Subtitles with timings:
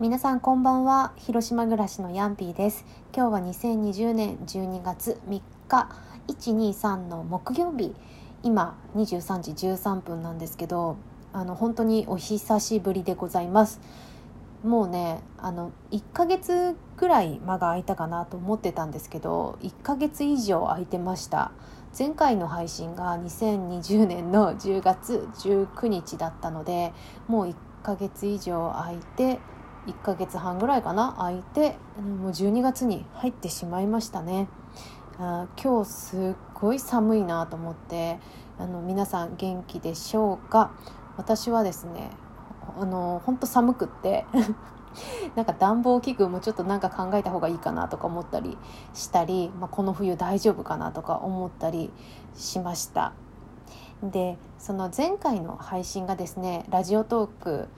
[0.00, 1.12] 皆さんこんばんは。
[1.16, 2.86] 広島暮らしのヤンピーです。
[3.14, 5.90] 今日は2020年12月3日。
[6.26, 7.94] 123の木曜日。
[8.42, 10.96] 今23時13分なんですけど
[11.34, 13.78] あの本当にお久しぶりでございます。
[14.64, 21.52] もうねあの1ヶ月ぐらい間が空いたかなと思ってたんですけど1ヶ月以上空いてました。
[21.98, 26.94] 前回の配信が2020年の10月19日だったので
[27.28, 29.40] もう1ヶ月以上空いて
[29.86, 34.48] 1ヶ月半ぐらいかな空いてもう12月に入ってしまいましたね。
[35.18, 38.18] あ今日すっごい寒いなと思って
[38.58, 40.72] あの皆さん元気でしょうか？
[41.16, 42.10] 私はですね
[42.78, 44.26] あの本当寒くって
[45.36, 48.56] なんか暖房器具もちょっとなんか考えた方がいいかなとか思ったり
[48.94, 51.92] したり、まあ、この冬大丈夫かなとか思ったり
[52.34, 53.12] しました。
[54.02, 57.68] でその前回の配信がですねラジオトーク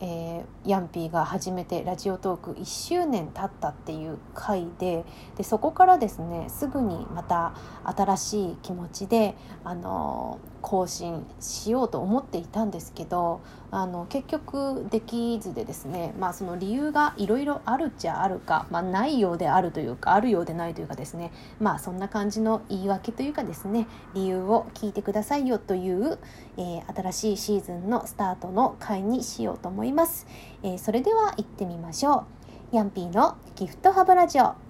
[0.00, 5.04] えー、ヤンピーが初めてラジオトーク1周年経ったっていう回で
[5.36, 13.40] でそこからですねすぐにまた新しい気持ちで、あの更新しようと思っていたんですけど
[13.70, 26.18] あの結局できずでですね、まあ、その理由がいろいろあるっちゃあるか、まあ、ないようであるというかあるようでないというかですねまあそんな感じの言い訳というかですね理由を聞いてくださいよという、
[26.56, 30.26] えー、新しいシーズンのスタートの回にしようと思います。
[30.62, 32.26] えー、それでは行ってみましょ
[32.72, 32.76] う。
[32.76, 34.67] ヤンピーのギフトハブラジオ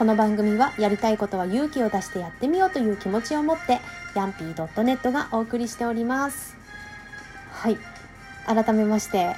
[0.00, 3.80] この番組はやりたいことは勇気を出してやってみようという気持ちを持って
[4.14, 6.56] ヤンピー .net がお送りしております。
[7.50, 7.76] はい。
[8.46, 9.36] 改めまして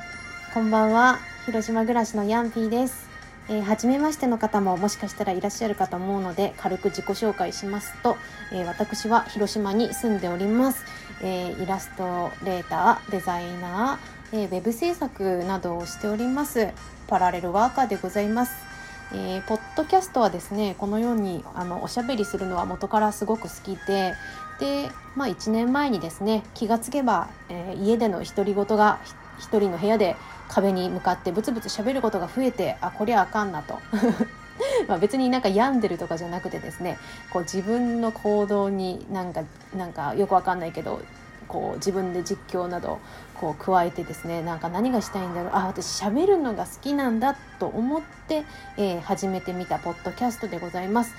[0.55, 1.19] こんばんは。
[1.47, 3.09] 広島暮らしのヤンピーです。
[3.49, 8.17] えー、初めましての方ももしかしたらいらっしゃるかと思うので軽く自己紹介しますと、
[8.53, 10.85] えー、私は広島に住んでおります、
[11.23, 16.69] えー、イラストレーターデザイナー、えウェブ制作などをしております。
[17.09, 18.72] パラレルワーカーでございます。
[19.13, 24.15] えー、ポッドキャストはですねこのようにあのおしゃべりするのは元からすごく好きで
[24.59, 29.01] で、まあ、1年前にですね気がつけば、えー、家での独り言が
[29.41, 30.17] 1人の部屋で
[30.49, 33.79] 壁に向かってブツブツ喋ることが増えてあこりゃあかんなと。
[34.87, 36.99] まあ別になんか病んでるとかじゃなくてですね
[37.33, 39.43] こう自分の行動になんか
[39.75, 41.01] なんかよくわかんないけど
[41.49, 43.01] こう自分で実況など
[43.35, 48.45] こう加えてですねなんか何がしたいんだろうあ私喋るのが好きなんだと思って、
[48.77, 51.15] えー、始めてみたポッドキャストでございます。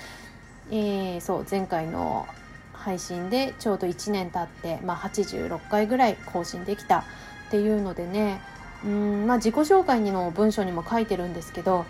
[0.70, 2.26] えー、そう前回の
[2.72, 7.04] 配信でちょうど1年経って、まあ、86回ぐらい更新できたっ
[7.50, 8.40] ていうのでね
[8.84, 11.86] うん、まあ、自己紹介の文章にも書いてるんですけど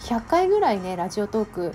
[0.00, 1.74] 100回ぐらいねラジオトーク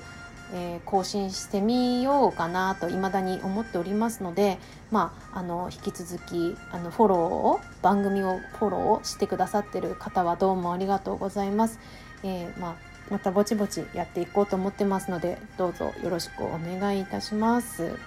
[0.53, 4.57] えー、更新してみようかなと未だに思っておりますので、
[4.91, 11.79] まあ、あの引き続きあのフォローを番組をフォローしてくださってる方はどうもありがとうございます。
[12.23, 12.75] えー、まあ、
[13.09, 17.97] またぼちぼちやっていこうと思ってますのでどうぞよろしくお願いいたします。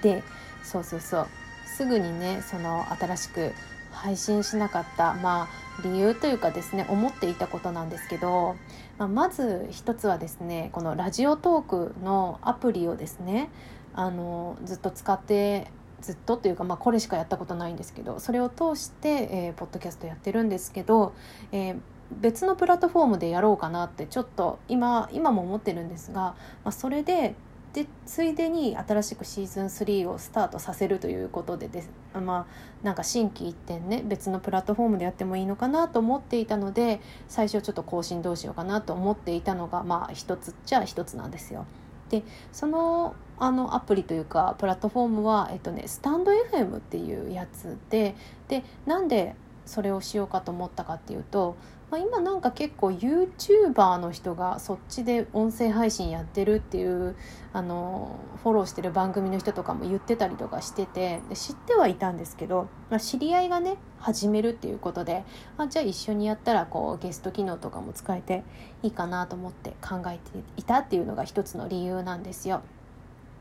[0.00, 0.22] で
[0.62, 1.28] そうそうそう
[1.66, 3.52] すぐにねその新しく
[3.90, 8.56] 配信しなかった、まあ、理由というかですね思っていたことなんですけど、
[8.98, 13.50] まあ、まず一つはですねこのラジオトークのアプリをですね
[13.94, 21.12] あのずっと使ってずっとっていうか、まあ、これしかやったことないんですけどそれを通して、えー、ポッドキャストやってるんですけど、
[21.50, 21.76] えー、
[22.12, 27.34] 別のプラットフォームでやろうかなってちょっと今今も思ってるんですが、まあ、それで
[27.72, 41.66] でついでに新しくシーズン3をスタートさせるということでですまあなんか心機一転ね別のプラットフォームでやってもいいのかなと思っていたので最初ちょっと更新どうしようかなと思っていたのがまあ一つっちゃ一つなんですよ。
[42.08, 48.16] でそのあのアプリというかプラットフォームは、えっとね、スタンド FM っていうやつで
[48.48, 49.36] でなんで
[49.68, 51.56] それをしようかと思ったかっていうと
[51.90, 57.16] まあ、今なんか結構 YouTuber の人がそっちで音声配信やってるっていう
[57.52, 65.24] あのフォローしてる番組の人とかも言ってたりとかしてて知ってはいたんですけど、まあ、知り合いがね始めるっていうことで
[65.56, 68.44] あじゃあ一緒にやったらこうゲスト機能とかも使えて
[68.82, 72.62] いいかなと思って考えていたっていうのが一つの理由なんですよ。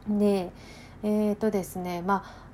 [0.08, 0.52] で
[1.04, 2.47] えーとですねまあ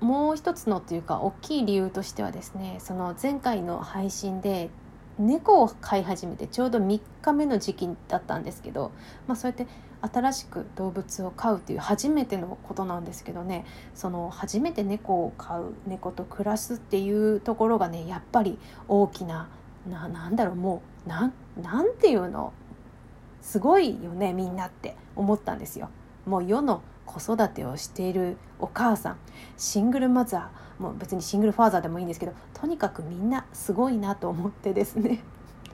[0.00, 4.70] もう一つのっていうか大きい理由としてはですねその前回の配信で
[5.18, 8.90] 猫を飼い始めてちょうど3日目の時期だったんですけど、
[9.26, 9.66] まあ、そうやって
[10.02, 13.64] 新しく動物を飼うっていう初めてのことなんですけどね
[13.94, 18.58] その初めて猫を飼う猫と暮らすっていうところがねやっぱり
[18.88, 19.48] 大きな
[19.88, 21.32] ななんだろうもうな
[21.62, 22.52] なんていうの
[23.40, 25.90] すごいよねみんなって思ったんですよ。
[26.26, 29.16] もう世の子育てをしているお母さん。
[29.56, 30.64] シングルマザー。
[30.82, 35.22] もう別にシングルファーザーでもいいんですけどとにかくみんなすごいなと思ってですね。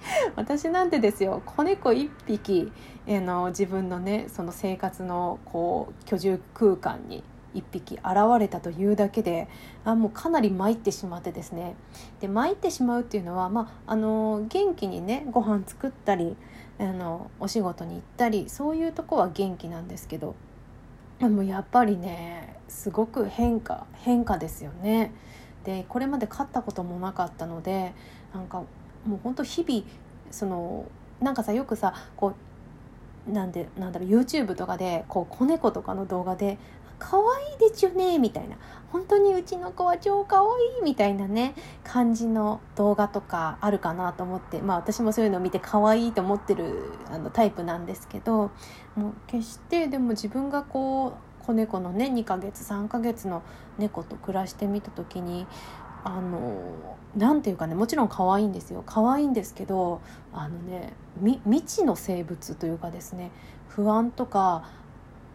[0.36, 2.72] 私なんてですよ子猫1匹、
[3.06, 7.22] えー、の自分のねその生活のこう居住空間に
[7.54, 8.04] 1匹現
[8.38, 9.48] れたというだけで
[9.84, 11.74] あもうかなり参ってしまってですね。
[12.20, 16.36] で参ってしまうっていうのは、まあ、あの元気にねご飯作ったり
[16.78, 20.34] あのお仕事に行ったりそういうとこは元気なんですけど
[21.20, 25.12] でもやっぱりねすごく変化変化ですよね。
[25.64, 27.92] でこれまで勝ったこともなかったので
[28.32, 28.62] なんか
[29.06, 29.84] もうほんと日々
[30.30, 30.86] その
[31.20, 32.34] なんかさよくさこ
[33.28, 36.56] うなんでなんだろう YouTube とかでこう子猫とかの動画で
[37.00, 38.56] 可愛いですよねみたいな。
[38.92, 40.44] 本当にうちの子は超可愛
[40.80, 41.54] いみたいなね
[41.84, 44.60] 感じの動画とかあるかなと思って。
[44.60, 48.50] まあ私もそういうのを見て可愛いと思ってるあのタイプなんですけど。
[48.96, 53.42] もう決してでも自分がこう子猫のね2ヶ月3ヶ月の
[53.78, 55.46] 猫と暮らしてみた時に
[56.04, 58.82] あのなんていうかねもちろん可愛いんですよ。
[58.84, 60.00] 可愛いんですけど
[60.32, 63.30] あのね未知の生物というかですね
[63.68, 64.64] 不安とか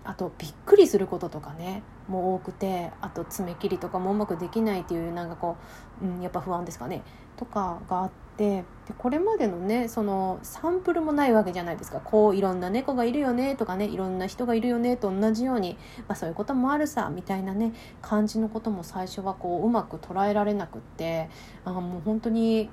[0.05, 5.57] あとびっくりすることとかねもう多くてあと爪切りとかもうまくできないっていうなんかこ
[6.01, 7.01] う、うん、やっぱ不安ですかね。
[7.37, 11.99] とかがあってでこれまでのねそのサンプルもないわけじゃないですか。
[11.99, 21.29] こういろんな猫がいるよねとかねいろんな人がいるよねと同じように、まあ、そういうこともあるさみたいなね感じのことも最初はこううまく捉えられなくって
[21.65, 22.69] あもう本当に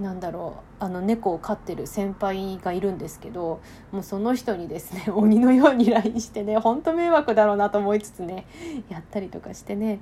[0.00, 3.60] なんだろうあの猫を飼ってる先輩がいるんですけど
[3.92, 8.46] もうその人にですね 鬼のように LINE してねほんと迷惑だろうなと思いつつね
[8.88, 10.00] やったりとかしてね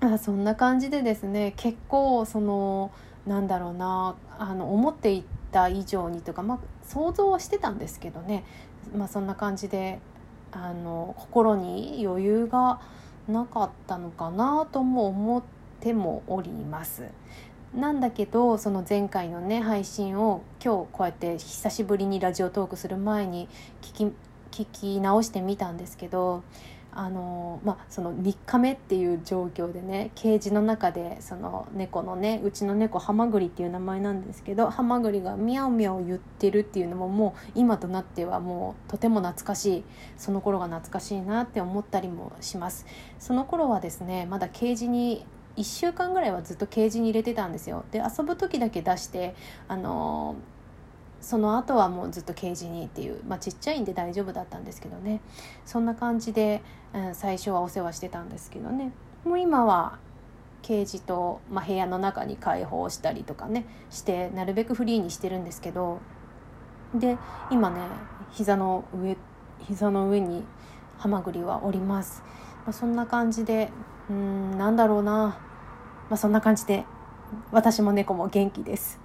[0.00, 2.90] あそんな感じでですね結構その
[3.26, 8.44] なんだろうなあの思っていた以上にとか、まあ、想像はしてたんですけどね、
[8.94, 9.98] まあ、そんな感じで
[10.52, 12.80] あの心に余裕が
[13.28, 15.42] なかったのかなとも思っ
[15.80, 17.04] てもおります。
[17.76, 23.48] なんだけどその前回のね配信を今日こうやって久しぶりにラジオトークする前に
[23.82, 24.10] 聞
[24.50, 26.42] き聞き直してみたんですけど
[26.90, 39.84] あのまあその3日目っていう状況でねケージの中でその猫のねうちの猫ハマグリっていう名前なんですけどハマグリがミャオミャオ言ってるっていうのももう今となってはもうとても懐かしい
[40.16, 42.86] その頃が懐かしいなって思ったりもします。
[43.18, 47.84] その頃はですねまだケージに1週間ぐらいはずっとケージに入れてたんですよ。
[47.90, 49.34] で遊ぶ時だけ出して
[49.68, 50.36] あの
[51.20, 55.20] その後はもうずっとケージにっていう、まあ、ちっちゃいんで大丈夫だったんですけどね。
[55.64, 56.62] そんな感じで、
[56.94, 58.92] うん、最初はお世話してたんですけどね。
[59.24, 59.98] もう今は
[60.62, 66.00] ケージと、まあ、部屋の中に開放したりとかねしてなるべくフリーにしてるんですけど。
[66.94, 67.18] で
[67.50, 67.80] 今ね
[68.30, 69.16] 膝の上
[69.66, 70.44] 膝の上に
[70.98, 72.22] ハマグリはおります、
[72.64, 73.70] まあ、そんな感じで
[74.10, 75.38] うんなんだろうな
[76.08, 76.84] まあ、そんな感じで
[77.50, 79.00] 私も猫も元気です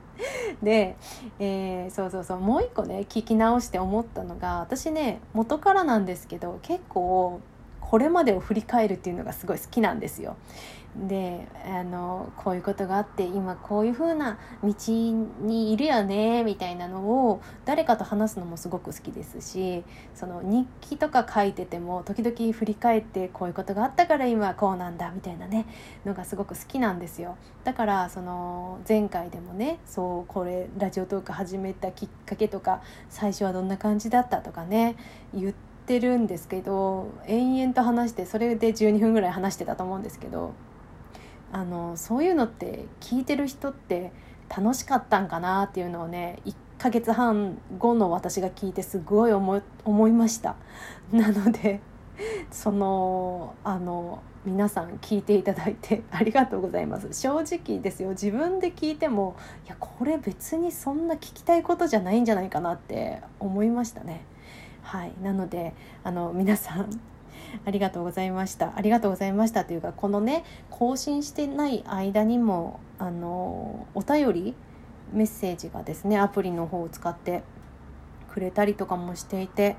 [0.62, 0.96] で、
[1.38, 7.40] えー、そうそうそうもう一個ね聞き直して思ったのが私ね元からなんですけど結構
[7.80, 10.36] これまでを振り返るっていうのがすごい好きなんですよ。
[10.96, 19.82] であのこういうことがあって今こういう風な道にいるよねみたいなのを誰かと話すのもすごく好きですし
[20.14, 25.66] その日記とか書いてても時々振り返ってこういうことがあったから今こうなんだみたいなね
[26.04, 27.36] のがすごく好きなんですよ。
[27.64, 34.96] だからその前回でもねそうこれラジオトーク始めたきっかけとか最初はどんな感じだったとかね
[35.34, 35.54] 言っ
[35.86, 40.52] てるんですけど延々と話してそれで12分ぐらい話してたと思うんですけど
[41.54, 44.10] あのそういうのって聞いてる人って
[44.48, 50.56] 楽しかったんかなっていうのをね1ヶ月半後の私が聞いてすごい思思いました。
[51.14, 51.80] なので
[52.50, 57.12] そのあの皆さん聞いていただいて ありがとうございます。
[57.12, 58.10] 正直ですよ。
[58.10, 64.24] 自分で聞いてもいやこれ別にそんな聞きたいことじゃないんじゃないかなって思いましたね。
[64.82, 65.12] はい。
[65.22, 67.00] なのであの皆さん
[67.64, 68.72] ありがとうございました。
[68.76, 74.54] ありがとうございましたというかこのね更新してない間にもあのお便り
[75.12, 77.42] メッセージがですねアプリの方を使って
[78.32, 79.76] くれたりとかもしていて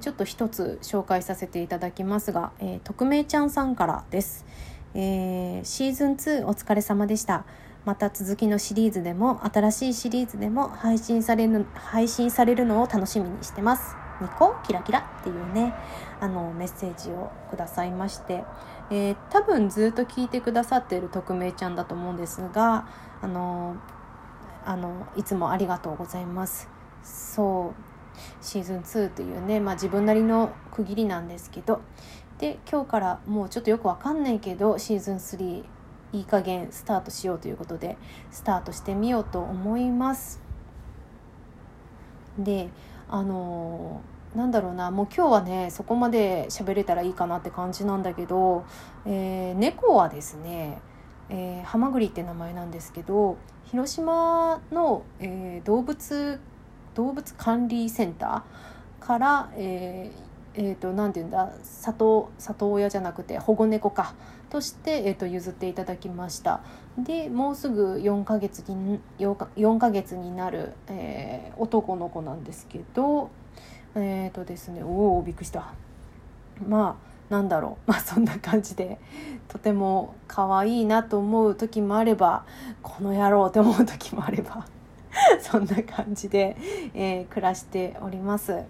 [0.00, 4.44] ちょっと一つ紹介させていただきますが、えー、匿名ちゃんさんからです、
[4.94, 7.44] えー、シーズン2お疲れ様でした。
[7.84, 14.01] また続きのシリーズでも新しいシリーズでも配信される配信されるのを楽しみにしてます。
[14.20, 15.74] ニコキラキラっていうね
[16.20, 18.44] あのメッセージをくださいまして、
[18.90, 22.86] えー、多分ずっと聞いてくださっている匿名ちゃんだと思うんですが
[23.20, 23.76] あの
[24.64, 26.68] あのいつもありがとうございます
[27.02, 31.80] そうシーズン2というね、まあ、自分なりの区切りなんですけど
[32.38, 35.64] で今日からもうちょっとよくわかんないけどシーズン3
[36.12, 37.96] いい加減スタートしようということで
[38.30, 40.42] スタートしてみようと思います。
[42.38, 42.70] で
[43.12, 44.00] あの、
[44.34, 48.64] なんだろうなもう今日はねそこまで喋れたらいいかなって感じなんだけど、
[49.04, 50.80] えー、猫はですね、
[51.28, 56.40] え、ハマグリって名前なんですけど広島の、えー、動物
[56.94, 61.52] 動物管理センターから、えーえーと、なて言うんだ？
[61.62, 64.14] 里里親じゃなくて保護猫か。
[64.52, 66.60] として、えーと、譲っていただきました。
[66.98, 73.30] でもうすぐ4ヶ月に 4, 4ヶ月になる、えー、男の子なんですけど
[73.94, 75.72] えっ、ー、とですねおおびっくりした。
[76.68, 76.98] ま
[77.30, 77.88] あなんだろう。
[77.90, 78.98] まあそんな感じで
[79.48, 82.44] とても可愛いなと思う時もあれば
[82.82, 84.66] この野郎って思う時もあれば
[85.40, 86.58] そんな感じで、
[86.92, 88.64] えー、暮らしております。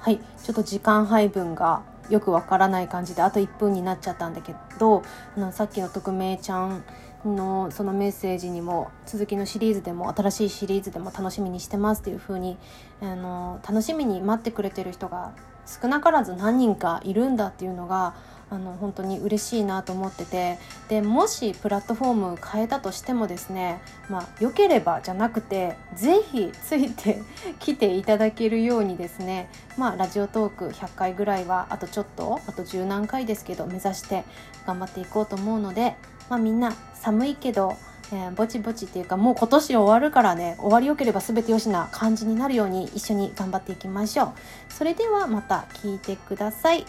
[0.00, 5.02] はいちょっと時間配分がよくわからない感じであと1分になっちゃったんだけど
[5.36, 6.82] あのさっきの匿名ちゃん
[7.24, 12.56] のそのメッセージにも続きのシリーズでも新しいシリーズでも楽しみにしてますっていう風に
[13.02, 15.34] あに楽しみに待ってくれてる人が
[15.66, 18.14] 少なからず何人かいるんだっていうのが
[18.50, 27.22] あの本当に嬉しいなと思っててでもしプラットフォーム変えたとしてもですねまあ良ければじゃなくて是非ついて
[27.60, 34.24] きていただけるようにですねまあラジオトーク100回ぐらいはあとちょっとあと十何回ですけど目指して
[34.66, 35.94] 頑張っていこうと思うので、
[36.28, 37.76] まあ、みんな寒いけど
[38.12, 44.32] えー、ぼちぼちっていうかもう今年終わるからね終わりよければ全てよしな感じになるように一緒に頑張っていきましょう
[44.68, 46.84] それではまた聞いてください。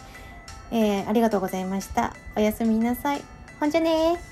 [0.72, 2.14] えー、ありがとうございました。
[2.36, 3.22] おやすみなさい。
[3.60, 4.31] ほんじゃね